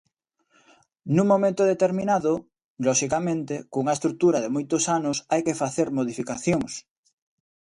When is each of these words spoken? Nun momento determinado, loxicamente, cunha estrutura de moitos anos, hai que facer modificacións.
Nun 1.15 1.27
momento 1.33 1.63
determinado, 1.73 2.33
loxicamente, 2.87 3.53
cunha 3.71 3.95
estrutura 3.97 4.37
de 4.41 4.53
moitos 4.55 4.83
anos, 4.97 5.17
hai 5.31 5.41
que 5.45 5.59
facer 5.61 5.87
modificacións. 5.97 6.71